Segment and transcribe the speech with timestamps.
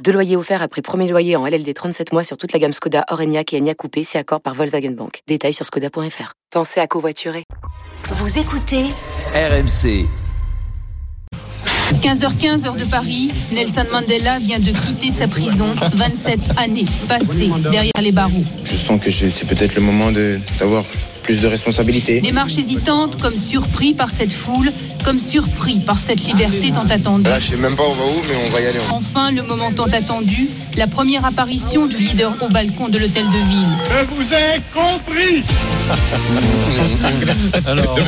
[0.00, 3.04] Deux loyers offerts après premier loyer en LLD 37 mois sur toute la gamme Skoda,
[3.10, 5.20] Orenia et Enya Coupé, si accord par Volkswagen Bank.
[5.28, 6.32] Détails sur skoda.fr.
[6.50, 7.44] Pensez à covoiturer.
[8.06, 8.86] Vous écoutez
[9.34, 10.06] RMC.
[12.02, 15.66] 15h15 heure de Paris, Nelson Mandela vient de quitter sa prison.
[15.94, 18.42] 27 années passées derrière les barreaux.
[18.64, 20.84] Je sens que c'est peut-être le moment de- d'avoir
[21.22, 22.20] plus de responsabilités.
[22.20, 24.72] Démarche hésitante, comme surpris par cette foule,
[25.04, 27.28] comme surpris par cette liberté tant attendue.
[27.28, 28.78] Là, je sais même pas on va où, mais on va y aller.
[28.90, 33.38] Enfin, le moment tant attendu, la première apparition du leader au balcon de l'hôtel de
[33.50, 33.68] ville.
[37.66, 37.98] Alors,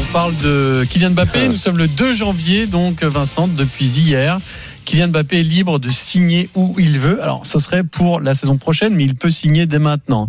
[0.00, 1.48] on parle de Kylian Mbappé.
[1.48, 4.38] Nous sommes le 2 janvier, donc Vincent, depuis hier.
[4.84, 7.22] Kylian Mbappé est libre de signer où il veut.
[7.22, 10.28] Alors, ça serait pour la saison prochaine, mais il peut signer dès maintenant.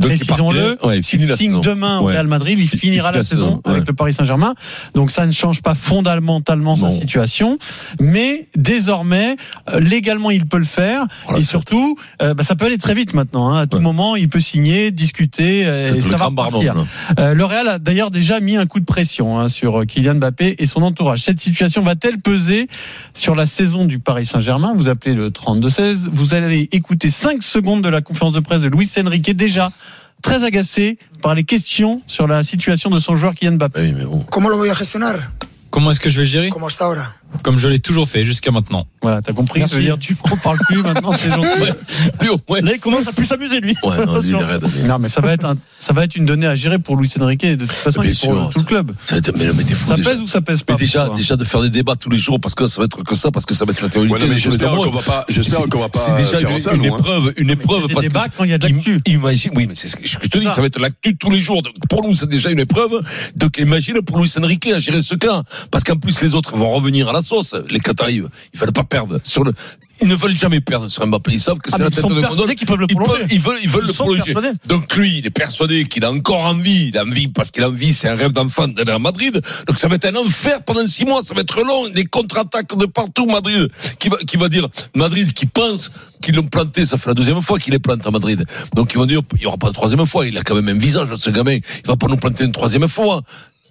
[0.00, 2.04] Précisons-le, ouais, il s'il signe demain au.
[2.06, 4.54] Real Madrid, il finira la saison avec le Paris Saint-Germain.
[4.94, 7.58] Donc, ça ne change pas fondamentalement sa situation.
[8.00, 9.36] Mais désormais,
[9.72, 11.04] euh, légalement, il peut le faire.
[11.24, 13.50] Voilà, et surtout, euh, bah, ça peut aller très vite maintenant.
[13.50, 13.60] hein.
[13.62, 16.30] À tout moment, il peut signer, discuter, euh, et ça va.
[17.18, 20.56] Euh, le Real a d'ailleurs déjà mis un coup de pression hein, sur Kylian Mbappé
[20.58, 21.22] et son entourage.
[21.22, 22.68] Cette situation va-t-elle peser
[23.14, 24.74] sur la saison du Paris Saint-Germain?
[24.76, 26.08] Vous appelez le 32-16.
[26.12, 29.70] Vous allez écouter 5 secondes de la conférence de presse de Luis Enrique, déjà
[30.22, 33.80] très agacé par les questions sur la situation de son joueur Kylian Mbappé.
[33.80, 34.20] Oui, mais bon.
[34.30, 35.16] ¿Cómo lo voy a gestionar?
[35.70, 36.50] Comment est-ce que je vais le gérer?
[37.42, 38.86] Comme je l'ai toujours fait jusqu'à maintenant.
[39.02, 39.72] Voilà, t'as compris Merci.
[39.74, 41.48] Ça veut dire tu ne parles plus maintenant, c'est gentil.
[42.62, 43.74] Là, il commence à plus s'amuser, lui.
[43.82, 44.20] Ouais, non.
[44.86, 47.12] Non, mais ça va être un, ça va être une donnée à gérer pour Luis
[47.20, 48.92] Enrique et de toute façon pour sûr, tout le club.
[49.04, 50.10] Ça va être- mais, mais t'es fou Ça déjà.
[50.10, 52.16] pèse ou ça pèse pas Mais déjà, toi déjà de faire des débats tous les
[52.16, 54.08] jours parce que ça va être que ça, parce que ça va être la théorie.
[54.08, 56.58] Ouais, non, mais j'espère qu'on va pas, j'espère qu'on va pas C'est déjà faire une,
[56.58, 56.98] ça, une nous, hein.
[56.98, 58.94] épreuve, une épreuve des parce débats que quand il y a de l'actu.
[59.06, 60.60] im- Imagine, oui, mais c'est ce que je te dis, Ça.
[60.60, 61.62] va être l'actu tous les jours.
[61.88, 63.02] Pour nous, c'est déjà une épreuve.
[63.36, 66.70] Donc imagine pour Luis Enrique à gérer ce cas, parce qu'en plus les autres vont
[66.72, 67.54] revenir à la sauce.
[67.70, 68.22] Les Qataris,
[68.52, 69.52] il fallait pas perdre sur le.
[70.02, 71.32] Ils ne veulent jamais perdre sur Mbappé.
[71.32, 72.54] Ils savent que Ah, c'est la ils tête de persuadés gondole.
[72.56, 73.18] qu'ils peuvent le Ils prolonger.
[73.22, 74.34] peuvent- Ils veulent, ils veulent Ils le prolonger.
[74.34, 74.58] persuadés.
[74.66, 76.88] Donc lui, il est persuadé qu'il a encore envie.
[76.88, 77.94] Il a envie parce qu'il a envie.
[77.94, 79.40] C'est un rêve d'enfant d'aller à Madrid.
[79.66, 81.22] Donc ça va être un enfer pendant six mois.
[81.22, 81.88] Ça va être long.
[81.88, 83.24] Des contre-attaques de partout.
[83.24, 85.90] Madrid qui va, qui va dire Madrid qui pense
[86.20, 86.84] qu'ils l'ont planté.
[86.84, 88.44] Ça fait la deuxième fois qu'il les plante à Madrid.
[88.74, 90.26] Donc ils vont dire il y aura pas de troisième fois.
[90.26, 91.54] Il a quand même un visage ce gamin.
[91.54, 93.22] Il va pas nous planter une troisième fois.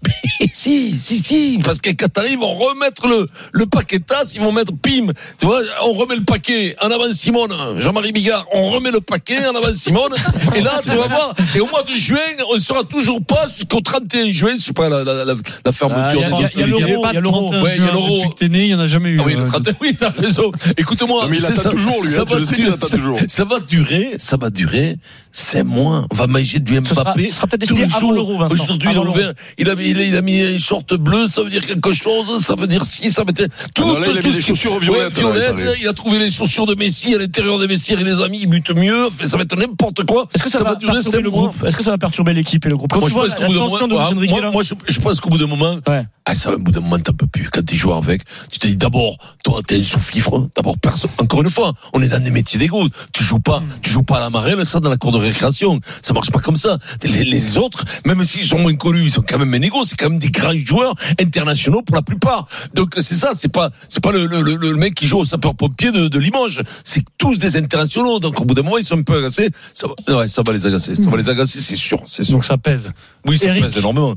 [0.54, 4.72] Si, si, si, parce que les Qataris vont remettre le, le paquetas, ils vont mettre
[4.74, 5.08] pim,
[5.38, 9.46] tu vois, on remet le paquet en avant Simone, Jean-Marie Bigard, on remet le paquet
[9.46, 10.14] en avant Simone,
[10.56, 12.18] et là, tu vas voir, et au mois de juin,
[12.52, 15.34] on ne sera toujours pas jusqu'au 31 juin, je sais pas, la, la, la,
[15.66, 16.78] la fermeture Ah, il y a- des il y a- hostilités.
[16.78, 17.50] il y a l'euro, il y a l'euro.
[17.50, 18.26] 31 Ouais, il y a juin l'euro.
[18.30, 19.20] Depuis né, il n'y en a jamais eu.
[19.20, 20.52] Ah oui, le euh, 31, oui, t'as raison.
[20.78, 21.28] Écoute-moi.
[21.30, 22.88] Mais il c'est attend ça- toujours, lui, ça hein, va le sais qu'il durer- attend
[22.88, 23.20] ça- toujours.
[23.28, 24.98] Ça va durer, ça va durer
[25.32, 26.06] 5 mois.
[26.12, 27.28] On va manger du sera, Mbappé.
[27.28, 28.54] ce sera peut-être tous décidé avant l'euro, Vincent.
[28.54, 31.28] Aujourd'hui, il, a ouvert- il a mis, il a, il a mis un short bleu,
[31.28, 34.18] ça veut dire quelque chose, ça veut dire si, ça veut dire tout, là, il
[34.18, 36.30] a tout mis ce qui- chaussures Ouais, violettes, là, il violettes, il a trouvé les
[36.30, 39.38] chaussures de Messi à l'intérieur des vestiaires, il les a mis, il bute mieux, ça
[39.38, 40.28] va être n'importe quoi.
[40.34, 41.56] Est-ce que ça, va, durer perturber le groupe?
[41.66, 42.92] Est-ce que ça va perturber l'équipe et le groupe?
[42.92, 44.64] Quand Moi, tu je vois pense la qu'au bout d'un tension de Luis Enrique moi,
[44.64, 46.04] je, je pense qu'au bout d'un moment, Ouais.
[46.26, 47.50] ah, ça, au bout d'un moment, t'en peux plus.
[47.50, 50.48] Quand tu joues avec, tu te dis d'abord, toi, t'es un sous-fifre.
[50.56, 51.10] D'abord, personne.
[51.18, 52.88] Encore une fois, on est dans des métiers d'ego.
[53.14, 55.80] Tu joues pas, tu joues pas à la marelle, ça, dans la cour de récréation.
[56.02, 56.78] Ça marche pas comme ça.
[57.04, 60.10] Les, les autres, même s'ils sont moins connus, ils sont quand même un C'est quand
[60.10, 62.48] même des grands joueurs internationaux pour la plupart.
[62.74, 63.32] Donc, c'est ça.
[63.36, 66.20] C'est pas, c'est pas le, le, le, le mec qui joue au sapeur-pompier de, de
[66.20, 66.62] Limoges.
[66.84, 68.20] C'est tous des internationaux.
[68.20, 69.50] Donc, au bout d'un moment, ils sont un peu agacés.
[69.74, 70.96] Ça va, ouais, ça va les agacer.
[70.96, 72.00] Ça va les agacer, c'est sûr.
[72.06, 72.34] C'est sûr.
[72.36, 72.92] Donc ça pèse.
[73.28, 73.66] Oui, ça Eric.
[73.66, 74.16] pèse énormément.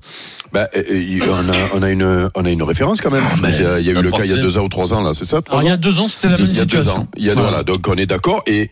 [0.52, 3.24] Bah, on, a, on, a une, on a une référence quand même.
[3.42, 4.64] mais il y a, il y a eu le cas il y a deux ans
[4.64, 6.46] ou trois ans, là, c'est ça Alors il y a deux ans, c'était la même
[6.46, 7.02] Il y a deux situation.
[7.02, 7.08] ans.
[7.16, 7.48] Il y a, Voilà.
[7.50, 8.42] voilà, donc on est d'accord.
[8.46, 8.70] Et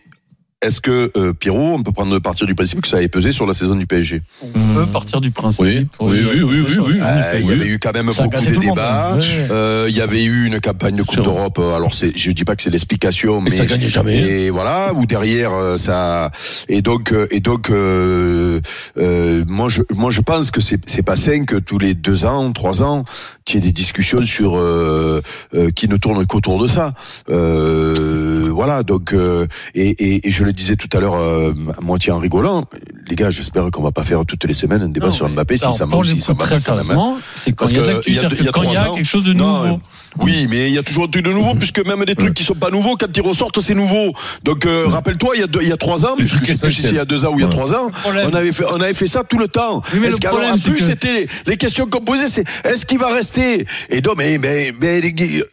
[0.63, 3.45] est-ce que, euh, Pierrot, on peut prendre partir du principe que ça avait pesé sur
[3.45, 4.23] la saison du PSG
[4.55, 5.61] On peut partir du principe.
[5.63, 6.93] Oui, pour oui, oui, oui, oui, oui.
[6.99, 9.11] Euh, Il y avait eu quand même Ça beaucoup de débats.
[9.13, 9.19] hein.
[9.19, 9.47] Ouais.
[9.51, 11.59] Euh, Il y avait eu une campagne de Coupe d'Europe.
[11.59, 14.17] Alors c'est, je dis pas que c'est l'explication, mais ça gagnait jamais.
[14.17, 16.31] Et voilà, ou derrière euh, ça.
[16.69, 18.59] Et donc, euh, et donc, euh,
[18.97, 22.25] euh, moi je, moi je pense que c'est, c'est pas sain que tous les deux
[22.25, 23.03] ans, trois ans,
[23.47, 25.21] qu'il y ait des discussions sur euh,
[25.55, 26.93] euh, qui ne tournent qu'autour de ça.
[27.29, 28.83] Euh, voilà.
[28.83, 32.19] Donc, euh, et, et, et je le disais tout à l'heure euh, à moitié en
[32.19, 32.65] rigolant,
[33.07, 35.55] les gars, j'espère qu'on va pas faire toutes les semaines un débat Non, sur Mbappé
[35.57, 36.99] si ça marche, si ça pas quand même.
[37.35, 39.63] c'est quand il y a de l'actu, que quand il y quelque chose de Non,
[39.63, 39.79] nouveau.
[40.19, 42.43] Oui, mais il y a toujours un truc de nouveau, puisque même des trucs qui
[42.43, 44.13] sont pas nouveaux, quand ils ressortent, c'est nouveau.
[44.43, 46.71] Donc, euh, rappelle-toi, il y a deux- il y a trois ans, je sais plus
[46.71, 48.51] si c'est il y a deux ans ou il y a trois ans, on avait
[48.51, 49.81] fait, on avait fait ça tout le temps.
[49.93, 52.99] Oui, mais le problème, en plus, que- c'était les questions qu'on posait, c'est est-ce qu'il
[52.99, 53.65] va rester?
[53.89, 55.01] Et donc, mais, mais, mais,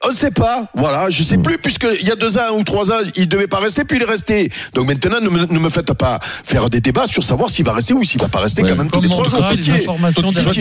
[0.05, 0.67] on ne sait pas.
[0.75, 3.47] Voilà, je sais plus, puisque il y a deux ans ou trois ans, il devait
[3.47, 4.51] pas rester, puis il est resté.
[4.75, 7.73] Donc maintenant, ne me, ne me faites pas faire des débats sur savoir s'il va
[7.73, 8.69] rester ou s'il va pas rester Ouais.
[8.71, 9.49] quand même tous Comme les trois jours.
[9.49, 9.73] Pitié.
[9.75, 10.61] Pitié.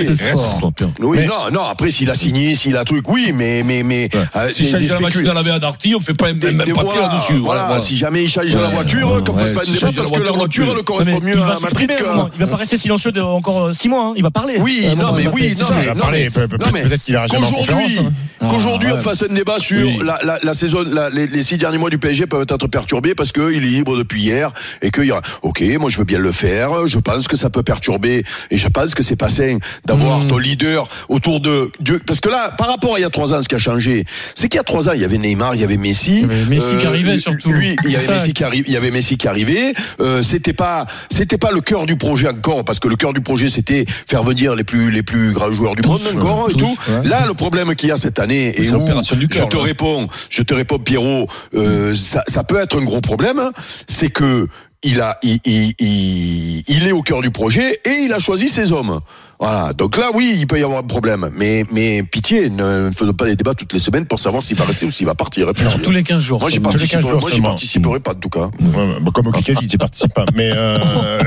[1.02, 1.64] Oui, Mais- non, non.
[1.64, 3.93] Après, s'il a signé, s'il a truc, oui, mais, mais, mais.
[4.13, 6.30] Euh, Si des- change des la spécul- machine à laver à Darty, on fait pas
[6.30, 7.38] un, des- un des- papier voilà, là-dessus.
[7.38, 7.80] Voilà, Voilà.
[7.80, 9.95] si jamais il change la voiture, ouais, qu'on fasse ouais, pas de si débat change
[9.95, 10.84] parce que la voiture, plus.
[10.84, 12.30] correspond mieux il à va Madrid un moment.
[12.34, 14.07] Il va pas rester silencieux encore 6 mois.
[14.10, 14.13] hein.
[14.18, 14.57] Il va parler.
[14.60, 16.28] Oui, un non, mais il va oui, parler.
[16.60, 18.13] non, mais, Peut-être qu'il ira jamais en qu'aujourd'hui, conférence.
[18.50, 20.00] Qu'aujourd'hui, Ah, on fasse un débat sur Oui.
[20.04, 23.16] la, la, la saison, la- les, les six derniers mois du PSG peuvent être perturbés
[23.16, 24.51] parce qu'il est libre depuis hier
[24.81, 27.50] et qu'il y a, ok, moi je veux bien le faire, je pense que ça
[27.50, 30.28] peut perturber et je pense que c'est pas sain d'avoir Hmm.
[30.28, 33.34] ton leader autour de, Dieu, parce que là, par rapport à il y a trois
[33.34, 34.06] ans, ce qui a changé,
[34.36, 36.22] c'est qu'il y a trois ans, il y avait Neymar, il y avait Messi, Il
[36.22, 37.51] y avait Messi qui arrivait, surtout.
[37.51, 40.54] Lui, il y avait Ça, Messi qui il y avait Messi qui arrivait, euh, c'était
[40.54, 43.86] pas, c'était pas le cœur du projet encore parce que le cœur du projet c'était
[44.07, 46.60] faire venir les plus, les plus grands joueurs du Tous, monde encore ouais, et tous,
[46.66, 46.78] tout.
[46.92, 47.07] ouais.
[47.07, 49.64] Là, le problème qu'il y a cette année et où du je te là.
[49.64, 53.52] réponds, je te réponds Pierrot, euh, ça, ça peut être un gros problème,
[53.88, 54.48] c'est que
[54.84, 58.50] il a, il, il, il, il est au cœur du projet et il a choisi
[58.50, 59.00] ses hommes.
[59.40, 59.74] Voilà.
[59.74, 61.30] Donc là, oui, il peut y avoir un problème.
[61.38, 64.66] Mais, mais pitié, ne faisons pas des débats toutes les semaines pour savoir s'il va
[64.66, 65.48] rester ou s'il va partir.
[65.48, 66.40] Non, tous les 15 jours.
[66.40, 66.70] Moi, j'y seulement.
[66.72, 68.40] Tous les 15 participerai, moi, participerai pas, en tout cas.
[68.60, 70.26] Ouais, bah, comme au Kikadi, tu participes pas.
[70.36, 70.78] Mais euh,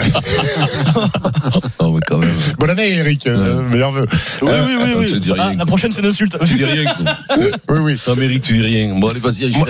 [1.81, 2.31] Non, mais quand même.
[2.59, 3.27] bonne année, Eric.
[3.27, 4.07] euh, Meilleur vœu.
[4.43, 6.37] Oui, Euh, oui, oui, Ah, la prochaine, c'est une insulte.
[6.45, 6.85] Tu dis rien.
[7.69, 8.01] Oui, oui.
[8.07, 8.95] Non, Amérique, tu dis rien.
[8.99, 9.51] Bon, allez, vas-y.
[9.53, 9.67] Moi,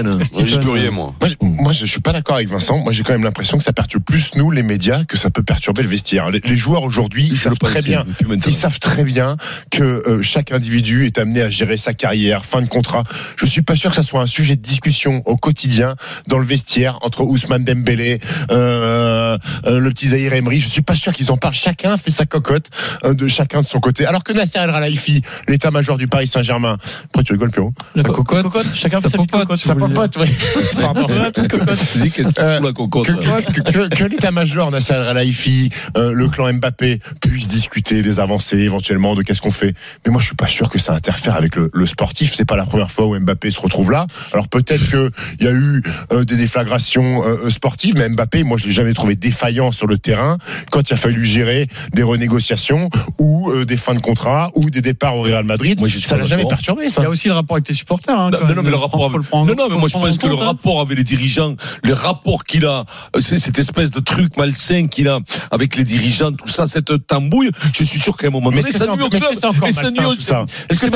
[0.46, 1.14] j'y peux rien, moi.
[1.20, 2.78] Moi, je- moi, je suis pas d'accord avec Vincent.
[2.78, 5.42] Moi, j'ai quand même l'impression que ça perturbe plus nous, les médias, que ça peut
[5.42, 6.30] perturber le vestiaire.
[6.30, 8.04] Les, les joueurs aujourd'hui, ils savent très bien.
[8.28, 8.52] Mais plus maintenant.
[8.52, 9.36] Ils savent très bien
[9.70, 13.04] que euh, chaque individu est amené à gérer sa carrière, fin de contrat.
[13.36, 15.96] Je suis pas sûr que ça soit un sujet de discussion au quotidien
[16.26, 18.20] dans le vestiaire entre Ousmane Dembélé,
[18.50, 20.60] euh, euh, le petit Zahir Emery.
[20.60, 21.54] Je suis pas sûr qu'ils en parlent.
[21.54, 22.70] Chacun fait sa cocotte
[23.04, 24.06] euh, de chacun de son côté.
[24.06, 26.78] Alors que Nasser El Khelaifi, l'état-major du Paris Saint-Germain.
[27.04, 28.46] Pourquoi tu rigoles, Pierrot La cocotte.
[28.74, 30.28] Chacun fait sa cocotte, voulez popote, oui.
[30.80, 31.06] Pardon.
[31.34, 37.00] Tu dis qu'est-ce que la que, que, l'état-major Nasser El Khelaifi, euh, le clan Mbappé
[37.20, 39.74] puisse discuter des avancées éventuellement de qu'est-ce qu'on fait.
[40.04, 42.34] Mais moi, je suis pas sûr que ça interfère avec le, le sportif.
[42.34, 44.06] C'est pas la première fois où Mbappé se retrouve là.
[44.32, 45.10] Alors peut-être que
[45.40, 45.82] il y a eu
[46.12, 49.98] euh, des déflagrations euh, sportives, mais Mbappé, moi, je l'ai jamais trouvé défaillant sur le
[49.98, 50.38] terrain
[50.70, 54.80] quand il a fallu gérer des renégociations ou euh, des fins de contrat ou des
[54.82, 55.78] départs au Real Madrid.
[55.78, 57.02] Moi, je suis ça l'a jamais perturbé, Il ça.
[57.02, 58.18] y a aussi le rapport avec tes supporters.
[58.18, 59.22] Hein, Non, mais le rapport avec...
[59.22, 61.54] prendre- Non, non, mais moi je pense en que le compte, rapport avec les dirigeants,
[61.84, 62.84] le rapport qu'il a,
[63.16, 65.18] euh, c'est cette espèce de truc malsain qu'il a
[65.50, 68.72] avec les dirigeants, tout ça, cette tambouille, je suis sûr qu'à un moment Mais donné,
[68.72, 69.22] ça nuit au club.
[69.66, 70.14] Et ça nuit au-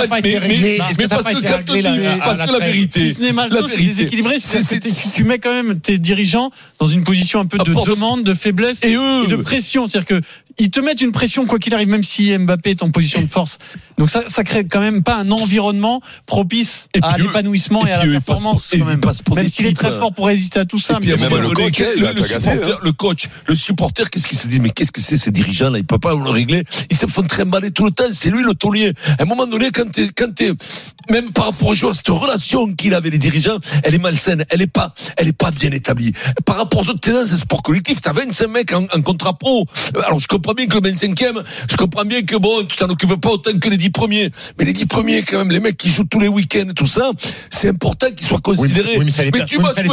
[0.09, 1.03] mal- été mais- parce que
[2.19, 4.37] parce la que la vérité, Si ce n'est la c'est déséquilibré.
[5.15, 8.81] Tu mets quand même tes dirigeants dans une position un peu de demande, de faiblesse
[8.85, 9.89] et de pression.
[9.89, 10.21] C'est-à-dire que
[10.58, 13.26] ils te mettent une pression quoi qu'il arrive, même si Mbappé est en position de
[13.26, 13.58] force.
[13.99, 17.93] Donc ça, ça crée quand même pas un environnement propice Et à l'épanouissement et, et
[17.93, 19.00] à la performance pour- quand même.
[19.35, 20.99] Même s'il est très fort pour résister à tout ça.
[21.00, 24.61] Puis, mais même le coach, le, supporter, le coach, le supporter, qu'est-ce qu'il se dit?
[24.61, 25.79] Mais qu'est-ce que c'est ces dirigeants-là?
[25.79, 26.64] Ils ne peuvent pas le régler.
[26.91, 28.05] Ils se font trimballer tout le temps.
[28.11, 28.93] C'est lui le taulier.
[29.19, 30.53] À un moment donné, quand t'es, quand t'es,
[31.11, 34.44] même par rapport aux joueurs, cette relation qu'il a avec les dirigeants, elle est malsaine.
[34.50, 36.12] Elle est pas, elle est pas bien établie.
[36.46, 38.00] Par rapport aux autres tenants, c'est sport collectif.
[38.00, 39.67] T'as 25 mecs en, en contrat pro.
[40.05, 43.21] Alors je comprends bien que le 25e, je comprends bien que bon, tu t'en occupes
[43.21, 44.31] pas autant que les 10 premiers.
[44.59, 46.87] Mais les 10 premiers, quand même, les mecs qui jouent tous les week-ends et tout
[46.87, 47.11] ça,
[47.51, 48.97] c'est important qu'ils soient considérés.
[48.99, 49.89] oui, mais tu vois, tu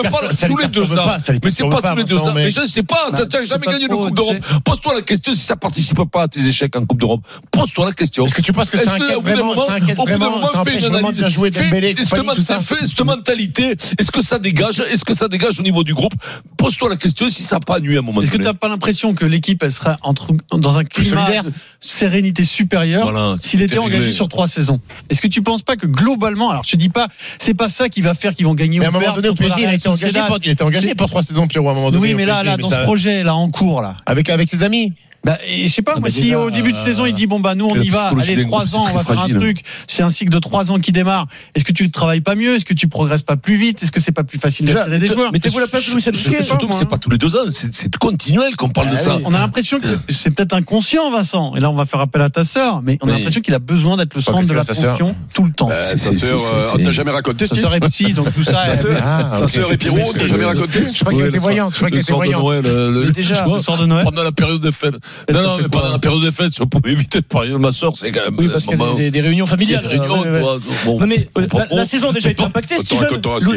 [0.48, 1.06] tous les deux ans.
[1.44, 2.34] Mais c'est pas tous les deux ans.
[2.34, 4.38] mais- je sais pas, t'as- t'as c'est jamais gagné de Coupe tu d'Europe.
[4.64, 7.22] Pose-toi la question si ça participe pas à tes échecs en Coupe d'Europe.
[7.52, 8.26] Pose-toi la question.
[8.26, 10.78] Est-ce que tu penses que au bout d'un vraiment, au bout d'un moment, ça fais
[10.80, 11.22] une analyse.
[11.52, 13.76] Fais- cette mentalité.
[14.00, 16.14] Est-ce que ça dégage Est-ce que ça dégage au niveau du groupe?
[16.58, 18.50] Pose-toi la question si ça n'a pas nuit à un moment Est-ce que tu donné.
[18.50, 21.44] n'as pas l'impression que l'équipe elle sera entre, dans un climat solidaire.
[21.44, 24.14] de sérénité supérieure Voilà, s'il était engagé réglé.
[24.14, 24.80] sur trois saisons
[25.10, 27.08] Est-ce que tu penses pas que globalement, alors je te dis pas,
[27.40, 29.30] c'est pas ça qui va faire qu'ils vont gagner Mais à ou un moment donné,
[29.30, 31.76] au PSG, il été engagé pour, il était engagé pour trois saisons, Pierrot, à un
[31.76, 32.02] moment donné.
[32.02, 33.98] Oui, mais là, là, dans ce projet là en cours là.
[34.06, 34.94] Avec, avec ses amis.
[35.28, 37.10] Bah, et je sais pas, Ah moi, bah si déjà, au début de saison, euh,
[37.10, 39.20] il dit, bon, bah, nous, on la y va, allez, trois ans, on va faire
[39.20, 39.60] un truc.
[39.86, 41.28] C'est un cycle de trois ans qui démarre.
[41.54, 42.56] Est-ce que tu ne travailles pas mieux?
[42.56, 43.84] Est-ce que tu progresses pas plus vite?
[43.84, 45.32] Est-ce que c'est pas plus facile Déjà, d'attirer des joueurs?
[45.34, 46.44] Mettez-vous la place de Enrique.
[46.44, 49.16] Surtout que c'est pas tous les deux ans, c'est continuel qu'on parle de Ah ça.
[49.18, 49.24] oui.
[49.26, 51.56] On a l'impression que c'est- peut-être inconscient, Vincent.
[51.56, 53.60] Et là, on va faire appel à ta sœur, mais on a l'impression qu'il a
[53.60, 54.56] besoin d'être le centre de sœur.
[54.56, 55.68] l'attention tout le temps.
[55.68, 58.34] Bah, c'est- sœur, c'est- euh, on t'a jamais raconté, Sa Steve sœur est psy, donc
[58.34, 58.64] tout ça.
[58.66, 61.74] Ta sœur, Ah, sœur est Pierrot, on t'a jamais raconté Je crois qu'elle était voyante.
[61.74, 62.46] Je crois qu'elle Le était de voyante.
[62.66, 64.04] Euh, Déjà, tu vois, le sort de Noël.
[64.04, 64.96] pendant la période de fête.
[65.32, 67.56] Non, non, mais pendant la période des fêtes, si on pouvait éviter de parler de
[67.56, 68.36] ma soeur, c'est quand même.
[68.38, 69.82] Oui, parce qu'il y a des, des réunions Il y a familiales.
[69.84, 71.00] des réunions, toi, bon.
[71.00, 73.06] Non mais euh, la, saison a déjà été impactée, Steve.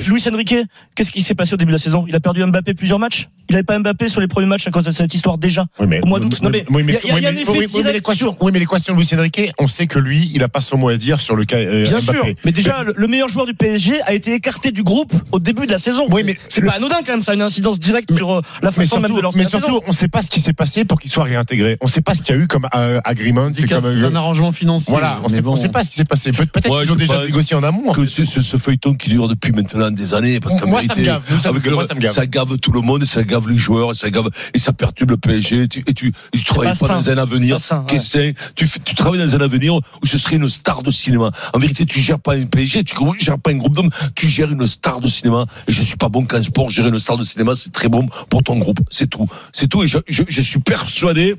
[0.08, 0.54] Luis Enrique,
[0.94, 2.04] qu'est-ce qui s'est passé au début de la saison?
[2.08, 3.28] Il a perdu Mbappé plusieurs matchs?
[3.48, 5.64] Il n'avait pas Mbappé sur les premiers matchs à cause de cette histoire déjà.
[5.78, 6.38] Oui, mais, Au mois d'août.
[6.42, 9.86] Non, mais il y a- un effet oui, mais l'équation- de Luis Enrique, on sait
[9.86, 12.24] que lui, il a pas son mot à dire sur le cas euh, Bien sûr,
[12.44, 15.66] mais déjà le, le meilleur joueur du PSG a été écarté du groupe au début
[15.66, 16.06] de la saison.
[16.10, 18.70] Oui, mais c'est pas anodin quand même, ça a une incidence directe sur euh, la
[18.70, 21.00] façon même de lancer mais surtout, on ne sait pas ce qui s'est passé pour
[21.00, 21.49] qu'il soit réintégré.
[21.80, 23.50] On ne sait pas ce qu'il y a eu comme euh, agreement.
[23.54, 24.86] C'est comme un arrangement financier.
[24.90, 25.52] voilà, on mais sait, bon.
[25.52, 26.30] on sait pas ce qui s'est passé.
[26.32, 27.90] Peut- Peut-être Ouais, qu'ils ont déjà négocié en amont.
[27.90, 28.10] en que fait.
[28.10, 30.88] c'est ce, ce feuilleton qui dure depuis maintenant des années parce qu'en Moi, ça me
[30.94, 31.22] vérité, gave.
[31.30, 32.56] Nous, ça le- moi, ça me gave.
[32.58, 35.62] tout le monde, ça gave les joueurs, et ça gave et ça perturbe le PSG.
[35.62, 37.98] Et tu, et tu, et tu travailles pas pas dans un avenir sain, ouais.
[37.98, 38.32] sain.
[38.54, 41.30] Tu, tu travailles dans un avenir où ce serait une star de cinéma.
[41.54, 44.50] En vérité, tu gères pas un PSG, tu gères pas un groupe d'hommes, tu gères
[44.50, 45.46] une star de cinéma.
[45.68, 48.06] Et je suis pas bon qu'en sport, gérer une star de cinéma, c'est très bon
[48.28, 48.80] pour ton groupe.
[48.90, 49.26] C'est tout.
[49.52, 49.82] C'est tout.
[49.82, 51.29] Et je, je, je suis persuadé.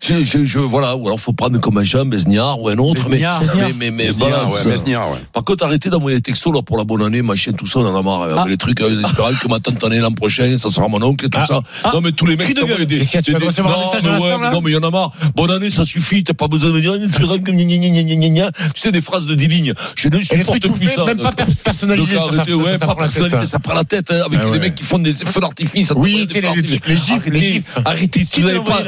[0.00, 0.96] Je, je, je- voilà.
[0.96, 3.08] Ou alors faut prendre comme un Jean Besniard ou un autre.
[3.08, 5.18] Mais, mais, mais, mais, voilà, ouais, ouais.
[5.32, 7.86] par contre, arrêtez d'envoyer des textos là pour la bonne année, machin, tout ça, on
[7.86, 8.22] en a marre.
[8.22, 8.44] Avec Ah.
[8.48, 11.28] les trucs, en espérant que ma tante année l'an prochain, ça sera mon oncle et
[11.28, 11.46] tout Ah.
[11.46, 11.60] ça.
[11.84, 11.90] Ah.
[11.94, 12.86] Non, mais tous les mecs de gueule.
[12.86, 14.82] des, tu des- des- un non, message mais ouais, là non, mais il y en
[14.82, 15.12] a marre.
[15.34, 17.76] Bonne année, ça suffit, t'as pas besoin de me dire, en espérant que gna, gna,
[17.78, 19.74] gna, gna, gna, gna, tu sais, des phrases de 10 lignes.
[19.96, 21.04] Je ne supporte plus ça.
[21.04, 23.18] même pas Donc, per- personnalisés, donc, ça, ça, arrêtez, ça, ouais, pas prend la tête,
[23.20, 23.58] personnalisé, ça.
[23.58, 25.92] prend la tête, hein, avec Ah les mecs qui font des feux d'artifice.
[25.96, 27.62] Oui, des les- gifs, les Arrêtez, gifs.
[27.84, 28.82] Arrêtez, si vous n'avez pas,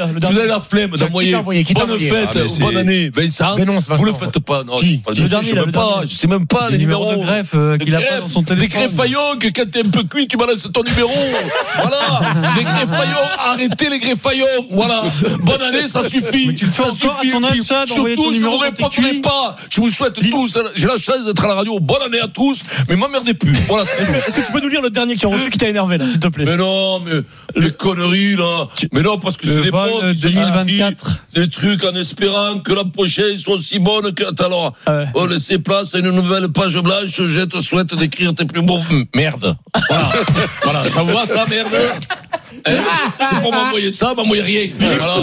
[0.47, 0.99] le avez la flemme Qui
[1.31, 4.25] d'envoyer Qui bonne fête, Ah, bonne année, Vincent, Dénonce, vous le Vincent.
[4.25, 4.63] faites pas.
[4.63, 6.07] Non, Qui je- Qui je dernier, sais même le pas, dernier.
[6.09, 8.29] je sais même pas Les les numéros de greffe euh, qu'il a pas greffes, dans
[8.29, 8.81] son Des téléphone.
[8.87, 11.11] greffaillons que quand t'es un peu cuit, tu balances ton numéro.
[11.77, 12.21] voilà.
[12.57, 14.45] Les greffaillons, arrêtez les greffaillons.
[14.71, 15.03] Voilà.
[15.41, 16.47] Bonne année, ça suffit.
[16.47, 17.33] Mais tu le fais Ça encore à suffit.
[17.33, 19.55] ton âge, ça, Surtout, je numéro vous répondrai pas.
[19.69, 21.79] Je vous souhaite tous, j'ai la chance d'être à la radio.
[21.79, 23.55] Bonne année à tous, mais m'emmerdez plus.
[23.67, 23.83] Voilà.
[23.83, 25.97] Est-ce que tu peux nous lire le dernier que tu as reçu qui t'a énervé
[25.97, 26.45] là, s'il te plaît?
[26.45, 27.11] Mais non, mais
[27.55, 28.67] les conneries là.
[28.91, 31.05] Mais non, parce que Le c'est des potes qui 2024.
[31.05, 34.23] disent Des trucs en espérant que la prochaine soit aussi bonne que.
[34.43, 35.05] Alors, Ah ouais.
[35.15, 37.09] on laisse place à une nouvelle page blanche.
[37.15, 38.79] Je te souhaite d'écrire tes plus beaux.
[39.15, 39.55] Merde.
[39.89, 40.09] Voilà.
[40.63, 40.89] voilà.
[40.89, 41.67] Ça vous va, ça, merde
[42.65, 42.73] Hein
[43.29, 44.69] C'est pour m'envoyer ça, m'envoyer rien.
[44.79, 45.17] Voilà.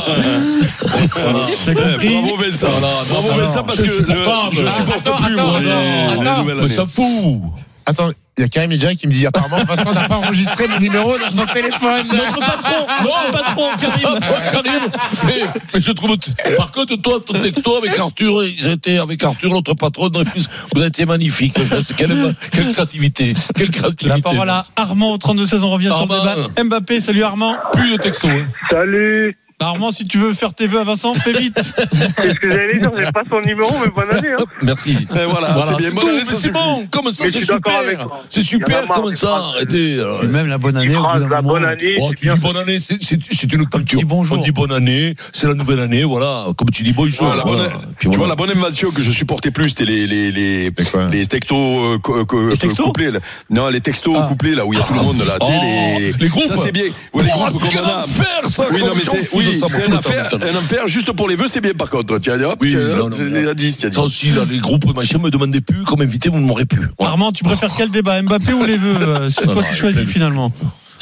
[1.16, 1.46] Voilà.
[1.68, 2.68] Eh, Bravo Vincent.
[2.70, 6.28] Voilà, Bravo Vincent parce je que je supporte Attends, plus attends, moi les- attends, les
[6.28, 6.38] attends.
[6.38, 7.40] nouvelles Mais ça fout.
[7.86, 10.80] Attends, il y a Karim Edja qui me dit apparemment Vincent n'a pas enregistré mon
[10.80, 12.08] numéro dans son téléphone.
[12.08, 14.20] Notre patron, notre patron, Karim.
[14.52, 14.82] Karim,
[15.26, 16.16] mais, mais je trouve.
[16.56, 20.80] Par contre, toi, ton texto avec Arthur, ils étaient avec Arthur, notre patron, Dreyfus, vous
[20.80, 21.54] avez été magnifique.
[21.96, 23.34] Quelle, quelle créativité.
[23.54, 24.08] Quelle créativité.
[24.08, 26.62] La parole à Armand au 32-16, on revient sur le débat.
[26.64, 27.56] Mbappé, salut Armand.
[27.72, 28.28] Plus de texto.
[28.28, 28.46] Hein.
[28.70, 31.54] Salut Armand, si tu veux faire tes vœux à Vincent, fais vite.
[32.16, 34.28] Qu'est-ce que j'allais dire J'ai pas son numéro, mais bonne année.
[34.38, 34.44] Hein.
[34.62, 34.92] Merci.
[35.14, 35.90] Et voilà, c'est bien.
[36.24, 36.86] ça c'est bon.
[36.90, 38.06] Comme ça, c'est super.
[38.28, 39.26] C'est super, comme ça.
[39.28, 39.44] phrases.
[39.54, 39.98] Arrêtez.
[40.22, 40.94] Et même la bonne année.
[40.96, 43.66] au bout la bonne année, Oh, c'est tu dis bonne année, c'est c'est- c'est une
[43.66, 43.98] culture.
[43.98, 44.38] dis bonjour.
[44.38, 46.46] On dit bonne année, c'est la nouvelle année, voilà.
[46.56, 47.26] Comme tu dis bonjour.
[47.26, 47.70] Voilà, voilà.
[48.00, 50.70] tu vois, la bonne invention que je supportais plus, c'était les, les, les,
[51.10, 53.10] les textos, euh, textos couplés.
[53.10, 53.20] là.
[53.50, 54.26] Non, les textos Ah.
[54.28, 55.36] couplés, là, où il y a tout le monde, là.
[55.40, 56.44] Tu sais, Oh, les, les groupes.
[56.44, 56.84] Ça, c'est bien.
[57.12, 58.02] Ouais, les Oh, groupes c'est comme quel on a.
[58.04, 58.64] enfer, ça.
[58.72, 59.22] Oui, non, mais c'est,
[59.62, 62.18] oui, c'est un affaire, un affaire juste pour les vœux, c'est bien, par contre.
[62.18, 63.40] Dire, hop, Oui, tiens, non, hop, non, c'est non.
[63.42, 66.38] la 10, tiens, Ça aussi, là, les groupes machin me demandaient plus, comme invité, vous
[66.38, 66.86] ne m'aurez plus.
[66.98, 67.12] Voilà.
[67.12, 70.52] Armand, tu préfères quel débat Mbappé ou les vœux euh, C'est toi qui choisis finalement.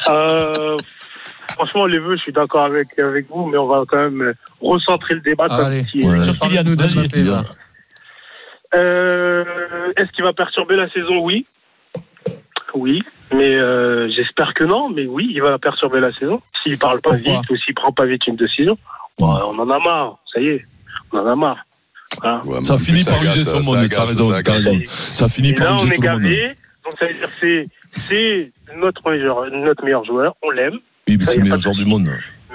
[0.09, 0.77] Euh,
[1.55, 5.15] franchement, les vœux, je suis d'accord avec, avec vous, mais on va quand même recentrer
[5.15, 5.47] le débat.
[5.51, 5.85] Allez.
[5.91, 6.23] si- Ouais.
[6.23, 6.77] Sur Kylian, nous.
[8.75, 9.45] Euh,
[9.97, 11.19] Est-ce qu'il va perturber la saison?
[11.23, 11.47] Oui.
[12.75, 13.03] Oui.
[13.35, 16.41] Mais euh, j'espère que non, mais oui, il va perturber la saison.
[16.63, 18.79] S'il parle pas Pourquoi vite ou s'il prend pas vite une décision,
[19.19, 19.27] on
[19.59, 20.19] en a marre.
[20.33, 20.65] Ça y est,
[21.13, 21.65] on en a marre.
[22.23, 22.41] Hein.
[22.45, 24.05] Ouais, Ça finit par user son ça monde, ça.
[24.07, 26.21] Ça finit par on user est tout le monde.
[26.23, 26.53] gardé.
[26.85, 27.69] Donc, ça veut dire que c'est,
[28.09, 30.35] c'est notre meilleur, notre meilleur joueur.
[30.43, 30.79] On l'aime.
[31.09, 32.09] Oui, mais c'est le meilleur joueur du monde.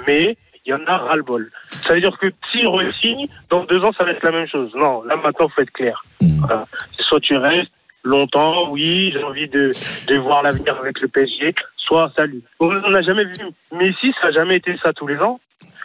[0.06, 1.50] mais il y en a ras-le-bol.
[1.86, 4.70] Ça veut dire que s'il re-signe, dans deux ans, ça va être la même chose.
[4.76, 6.04] Non, là maintenant, faut être clair.
[6.20, 6.40] Mm.
[6.40, 6.66] Voilà.
[7.00, 7.70] Soit tu restes
[8.04, 9.70] longtemps, oui, j'ai envie de,
[10.08, 12.42] de voir l'avenir avec le PSG, soit salut.
[12.60, 13.34] On n'a jamais vu.
[13.72, 15.40] Messi, ça n'a jamais été ça tous les ans.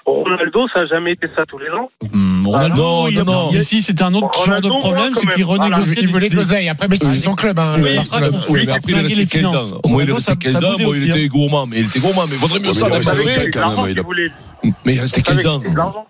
[0.06, 1.90] Ronaldo, ça n'a jamais été ça tous les ans.
[2.14, 3.50] Hum, Ronaldo, Non, il non, non.
[3.50, 6.02] a- Ici, c'était un autre genre de problème, c'est qu'il renégociait.
[6.02, 6.68] Il voulait l'oseille.
[6.70, 7.58] Après, mais c'est son club.
[7.58, 8.36] Hein, Oui, Barcelone.
[8.36, 9.74] après, Oui, mais après, il est resté 15 finances.
[9.74, 9.80] ans.
[9.84, 10.76] Au moins, il est resté ça- 15 ça ans.
[10.78, 12.26] Bon, il était gourmand, mais il était gourmand.
[12.28, 15.62] Mais il vaudrait mieux ça, mais il restait Vous savez, 15 ans.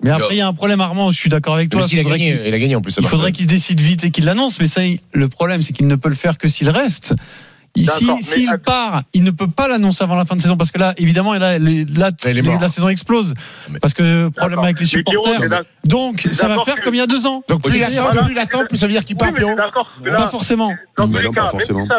[0.01, 1.81] Mais après, il y a un problème, Armand, je suis d'accord avec toi.
[1.91, 2.03] Il a
[2.59, 2.95] gagné en plus.
[2.99, 4.81] Il faudrait qu'il se décide vite et qu'il l'annonce, mais ça,
[5.13, 7.15] le problème, c'est qu'il ne peut le faire que s'il reste.
[7.75, 10.69] Ici, mais s'il part, il ne peut pas l'annoncer avant la fin de saison parce
[10.71, 13.33] que là, évidemment, là, les- là, les- la saison explose
[13.81, 15.41] parce que problème avec les supporters.
[15.83, 17.43] Donc, ça va faire que- comme il y a deux ans.
[17.47, 18.23] Donc plus il Oui, attend, voilà.
[18.23, 20.71] plus il attend, plus ça veut dire qu'il Oui, part, mais que Pas forcément.
[20.97, 21.81] Dans tous les non, pas cas, même forcément.
[21.83, 21.95] si ça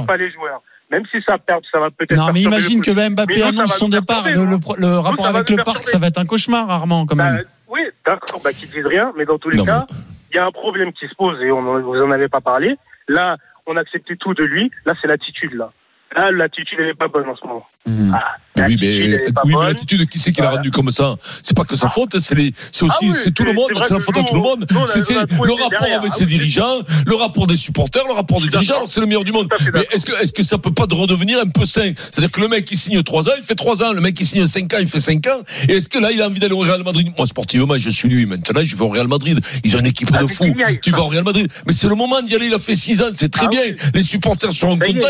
[0.00, 0.62] ne pas les joueurs.
[0.92, 2.16] même si ça perd, ça va peut-être.
[2.16, 4.18] Non, mais imagine que Mbappé annonce son départ.
[4.18, 4.74] Le, perturber, le- nous.
[4.78, 7.42] le Nous, rapport avec le parc, ça va être un cauchemar, Armand, quand Bah, même.
[7.68, 9.84] oui, d'accord, bah, qu'ils disent rien, mais dans tous les Non, cas,
[10.32, 12.76] il y a un problème qui se pose et on vous en avez pas parlé.
[13.08, 14.70] Là, on acceptait tout de lui.
[14.84, 15.72] Là, c'est l'attitude, là.
[16.14, 17.66] Là, l'attitude, elle n'est pas bonne en ce moment.
[17.86, 18.08] Mhm.
[18.08, 18.24] Voilà.
[18.58, 20.56] Oui, L'attitude, mais, oui, l'attitude, qui c'est qui l'a Voilà.
[20.62, 21.16] rendu comme ça?
[21.42, 23.68] C'est pas que sa faute, c'est les, c'est aussi, Ah oui, c'est tout le monde,
[23.86, 24.66] c'est la faute à tout le monde.
[24.86, 25.98] C'est le rapport derrière.
[26.00, 26.30] avec Ah ses oui.
[26.30, 28.60] dirigeants, le rapport des supporters, le rapport du D'accord.
[28.62, 29.48] dirigeant, alors c'est le meilleur du monde.
[29.74, 31.92] Mais est-ce que, est-ce que ça peut pas de redevenir un peu sain?
[31.96, 34.26] C'est-à-dire que le mec, il signe 3 ans, il fait 3 ans, le mec, il
[34.26, 35.42] signe 5 ans, il fait 5 ans.
[35.68, 37.12] Et est-ce que là, il a envie d'aller au Real Madrid?
[37.16, 38.24] Moi, sportivement, je suis lui.
[38.24, 39.38] Maintenant, je vais au Real Madrid.
[39.64, 40.46] Ils ont une équipe Ah, de fous.
[40.80, 41.46] Tu vas au Real Madrid.
[41.66, 43.62] Mais c'est le moment d'y aller, il a fait 6 ans, c'est très Ah bien.
[43.94, 45.08] Les supporters seront contents.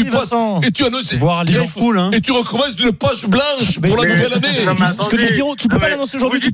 [0.00, 0.60] Et- tu aujourd'hui, passes- Vincent.
[0.62, 1.14] Et tu annonces.
[1.14, 2.10] Voir Liverpool, hein.
[2.12, 4.64] Et tu recommences d'une page blanche Mais- pour la nouvelle année.
[4.96, 5.16] Parce que.
[5.16, 6.52] Pierrot, tu peux pas l'annoncer aujourd'hui, vous tu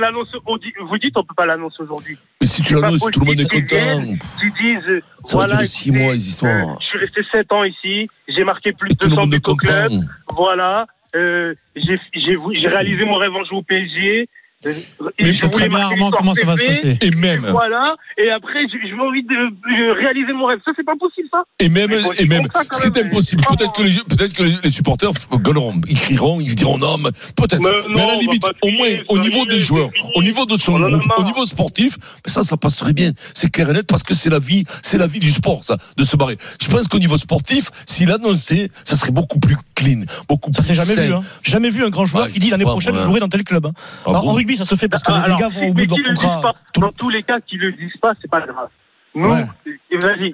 [0.00, 2.16] l'annoncer au- Vous dites, on peut pas l'annoncer aujourd'hui.
[2.40, 3.66] Mais si tu l'annonces, tout le monde est content.
[3.76, 6.68] viennent, Qui disent, voilà, durer six écoutez, mois, les histoires.
[6.70, 9.20] euh, je suis resté 7 ans ici, j'ai marqué plus Et de tout le 200
[9.22, 9.92] monde buts au club.
[10.34, 14.28] Voilà, euh, j'ai réalisé mon rêve en jouant au PSG.
[14.64, 18.60] Mais je très bien, Armand, comment ça va se passer Et même, Voilà, et après,
[18.70, 20.58] j'ai j'ai envie de réaliser mon rêve.
[20.66, 21.44] Ça, c'est pas possible, ça.
[21.60, 23.06] et même, et même, ce qui est même.
[23.06, 23.54] impossible, Oh.
[23.56, 27.60] peut-être que les, peut-être que les, supporters gueuleront, ils crieront, ils diront non, mais peut-être.
[27.60, 27.68] Mais
[28.00, 31.02] à on la limite, au moins, au niveau des joueurs, au niveau de son groupe,
[31.16, 33.12] au niveau sportif, mais ça, ça passerait bien.
[33.34, 35.78] C'est clair et net parce que c'est la vie, c'est la vie du sport, ça,
[35.96, 36.36] de se barrer.
[36.60, 40.68] Je pense qu'au niveau sportif, s'il annonçait, ça serait beaucoup plus clean, beaucoup Ça plus
[40.68, 41.06] s'est jamais sain.
[41.06, 41.22] vu, hein.
[41.42, 43.42] Jamais vu un grand joueur Ah, qui dit je l'année prochaine, je jouerai dans tel
[43.44, 43.64] club.
[43.66, 43.72] hein.
[44.04, 45.68] Ah Alors, bon en rugby, ça se fait parce que les- Alors, les gars vont
[45.68, 46.40] au bout de leur contrat.
[46.42, 46.52] pas.
[46.72, 48.68] Tout- Dans tous les cas, qu'ils le disent pas, c'est pas grave.
[49.14, 49.44] Nous, Ouais.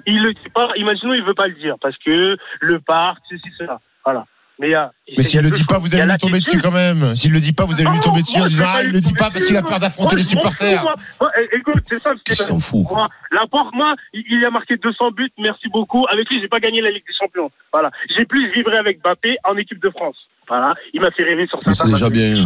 [0.05, 0.67] il le dit pas.
[0.75, 3.79] Imaginons, il veut pas le dire parce que le parc, ceci, cela.
[4.05, 4.25] Voilà.
[4.59, 6.57] Mais il il y Mais s'il le dit pas, vous Il allez lui tomber dessus
[6.59, 7.15] quand même.
[7.15, 9.13] S'il le dit pas, vous allez lui tomber dessus en disant ah, il le dit
[9.13, 10.83] pas parce qu'il a peur d'affronter les supporters.
[11.21, 12.13] é- Écoute, c'est ça.
[12.27, 12.57] Ils s'en.
[12.93, 16.05] Moi, Laporte, moi, il il a marqué 200 buts, merci beaucoup.
[16.09, 17.51] Avec lui, j'ai pas gagné la Ligue des Champions.
[17.71, 17.91] Voilà.
[18.15, 20.17] J'ai plus vibré avec Mbappé en équipe de France.
[20.47, 20.73] Voilà.
[20.93, 22.43] Il m'a fait rêver sur certains c'est déjà bien,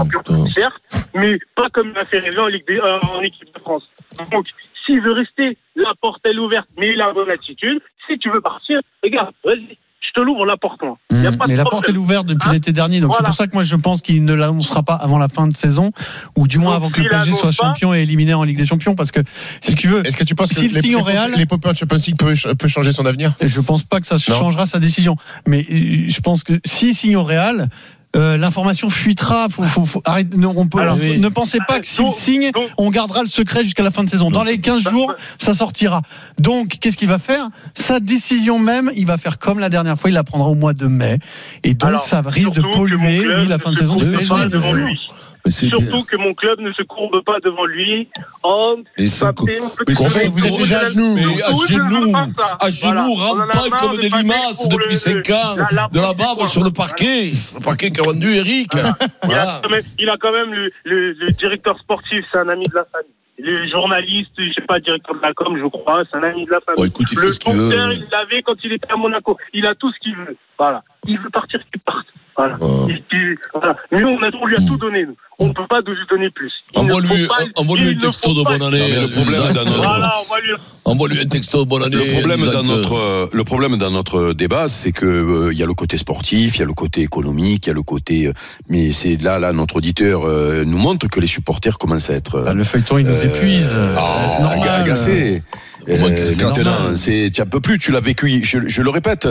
[0.55, 0.81] certes,
[1.13, 3.83] mais pas comme il m'a fait rêver en, Ligue des- euh, en équipe de France.
[4.31, 4.47] Donc,
[4.85, 7.79] s'il veut rester, la porte elle est ouverte, mais il a une bonne attitude.
[8.07, 9.77] Si tu veux partir, regarde, vas-y,
[10.13, 10.97] je te l'ouvre la porte, moi.
[11.11, 11.37] Il y a Mmh.
[11.37, 13.53] de Mais la porte est ouverte depuis Hein l'été dernier, donc c'est pour ça que
[13.53, 15.91] moi je pense qu'il ne l'annoncera pas avant la fin de saison,
[16.35, 18.65] ou du moins Donc, avant que le PSG soit champion et éliminé en Ligue des
[18.65, 19.21] Champions, parce que
[19.61, 21.69] si tu veux, Est-ce que tu penses que S'il les- signe au les- Real- l'épopée
[21.69, 23.33] en Champions League peut, peut changer son avenir?
[23.41, 24.35] Je pense pas que ça Non.
[24.37, 25.15] changera sa décision.
[25.47, 27.67] Mais euh, je pense que s'il signe au Real,
[28.15, 29.47] euh, l'information fuitera.
[29.49, 31.17] Faut, faut, faut- arrête, non, on peut, Alors, on- oui.
[31.19, 34.09] Ne pensez pas que s'il signe, donc- on gardera le secret jusqu'à la fin de
[34.09, 34.29] saison.
[34.29, 36.01] Dans les 15 Bah, jours, bah- ça sortira.
[36.39, 37.49] Donc, qu'est-ce qu'il va faire?
[37.73, 40.73] Sa décision même, il va faire comme la dernière fois, il la prendra au mois
[40.73, 41.19] de mai.
[41.63, 44.27] Et donc, Alors, ça risque de polluer club la fin de saison PSG.
[45.47, 48.07] Surtout que mon club ne se courbe pas devant lui.
[48.43, 51.15] Oh, Mais peut mais vous êtes déjà à genoux.
[51.15, 52.13] Mais à genoux,
[52.59, 55.99] à genoux, en rampant comme de des limaces depuis le- 5 ans, la- la de
[55.99, 58.71] la bave sur le parquet, le parquet qu'a rendu Eric.
[58.75, 62.49] Il a, quand même, il a quand même le, le, le directeur sportif, c'est un
[62.49, 63.11] ami de la famille.
[63.39, 66.51] Le journaliste, je sais pas, directeur de la com, je crois, c'est un ami de
[66.51, 66.77] la famille.
[66.77, 67.95] Bon, écoute, il fait le ce qu'il compteur, veut.
[67.95, 69.35] il l'avait quand il était à Monaco.
[69.53, 70.37] Il a tout ce qu'il veut.
[70.59, 70.83] Voilà.
[71.07, 72.05] Il veut partir, qu'il parte.
[72.37, 72.55] Voilà.
[72.61, 72.87] Oh.
[72.89, 73.75] Il- il- voilà.
[73.91, 74.67] Nous, on, a, on lui a Mm.
[74.67, 75.15] tout donné, nous.
[75.39, 76.51] On ne peut pas lui donner plus.
[76.75, 78.79] Envoie-lui un texto de bonne année.
[79.01, 79.53] Le problème Zach.
[79.53, 80.13] dans notre- Voilà,
[80.85, 81.97] Envoie-lui un texto de bonne année.
[81.97, 85.63] Le problème dans notre euh, le problème dans notre débat, c'est que euh, il y
[85.63, 88.27] a le côté sportif, il y a le côté économique, il y a le côté.
[88.27, 88.33] euh,
[88.69, 92.41] mais c'est là, là, notre auditeur euh, nous montre que les supporters commencent à être.
[92.41, 93.75] Bah, le feuilleton, il nous euh, épuise.
[93.97, 94.69] ah, c'est normal.
[94.81, 95.43] agacés.
[95.87, 98.41] Au moins Euh, maintenant, c'est, tu un peu plus, tu l'as vécu.
[98.43, 99.27] Je, je le répète,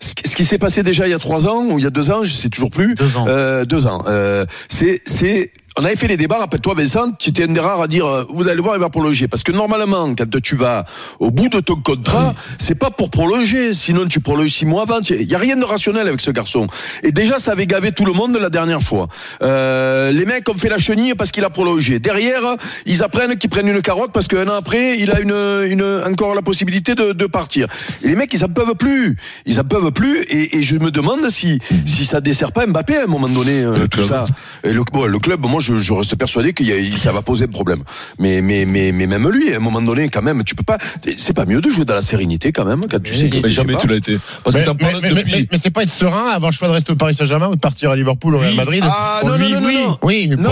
[0.00, 1.86] ce, qui- ce qui s'est passé déjà il y a trois ans ou il y
[1.86, 2.94] a deux ans, je sais toujours plus.
[2.94, 3.24] Deux ans.
[3.28, 4.04] Euh, deux ans.
[4.06, 7.82] Euh, c'est, c'est, on avait fait les débats, rappelle-toi Vincent, tu étais un des rares
[7.82, 9.26] à dire, euh, vous allez voir, il va prolonger.
[9.26, 10.84] Parce que normalement, quand tu vas
[11.18, 15.00] au bout de ton contrat, c'est pas pour prolonger, sinon tu prolonges six mois avant.
[15.10, 16.68] Il y a rien de rationnel avec ce garçon.
[17.02, 19.08] Et déjà, ça avait gavé tout le monde la dernière fois.
[19.42, 21.98] Euh, les mecs ont fait la chenille parce qu'il a prolongé.
[21.98, 22.56] Derrière,
[22.86, 25.32] ils apprennent qu'ils prennent une carotte parce qu'un an après, il a une,
[25.72, 27.66] une, encore la possibilité de, de partir.
[28.02, 29.16] Et les mecs, ils en peuvent plus.
[29.44, 30.22] Ils en peuvent plus.
[30.30, 33.62] Et, et je me demande si, si ça dessert pas Mbappé à un moment donné,
[33.62, 34.06] euh, tout club.
[34.06, 34.24] ça.
[34.62, 36.62] Et le, bon, le club, moi, je, je reste persuadé que
[36.98, 37.82] ça va poser un problème.
[38.18, 40.78] Mais, mais, mais, mais même lui, à un moment donné, quand même, tu peux pas.
[41.16, 43.36] C'est pas mieux de jouer dans la sérénité, quand même, quand tu sais que.
[43.36, 43.80] Mais je sais jamais pas.
[43.80, 44.18] tu l'as été.
[44.42, 45.48] Parce que Mais, mais, parles mais- mais- depuis.
[45.50, 47.60] mais c'est pas être serein avoir le choix de rester au Paris Saint-Germain ou de
[47.60, 49.98] partir à Liverpool ou au Real Madrid Ah, non, lui, non, non, oui, non.
[50.02, 50.28] oui.
[50.38, 50.50] Non,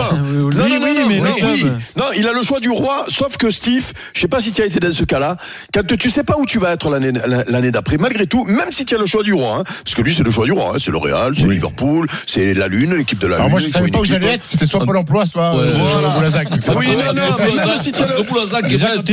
[1.40, 4.52] oui, non, il a le choix du roi, sauf que Steve, je sais pas si
[4.52, 5.36] tu as été dans ce cas-là,
[5.72, 7.12] quand tu sais pas où tu vas être l'année
[7.48, 10.02] l'année d'après, malgré tout, même si tu as le choix du roi, hein, parce que
[10.02, 12.94] lui c'est le choix du roi, hein, c'est le Real, c'est Liverpool, c'est la Lune,
[12.94, 13.50] l'équipe de la Alors Lune.
[13.52, 15.74] moi je savais pas où équipe- j'allais être, c'était soit Pôle emploi soit Ouais, euh,
[15.76, 16.08] voilà.
[16.10, 16.48] Boulazac.
[16.76, 18.62] Oui, non, non, mais même si tu as le- Boulazac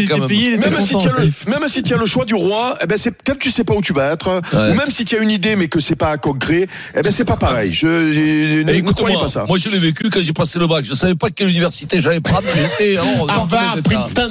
[0.08, 0.28] quand même.
[0.28, 1.04] payé, si, content.
[1.04, 3.38] tu as le, même si tu as le choix du roi, eh ben c'est quand
[3.38, 4.71] tu sais pas où tu vas être, Ouais.
[4.71, 7.25] ou même si tu as une idée mais que c'est pas concret, eh ben c'est
[7.25, 7.73] pas pareil.
[7.73, 9.45] Je, je Eh, ne écoute-moi, croyez pas ça.
[9.47, 10.84] Moi, je l'ai vécu quand j'ai passé le bac.
[10.86, 12.47] Je savais pas quelle université j'allais prendre.
[12.56, 14.28] J'étais, Harvard, Princeton.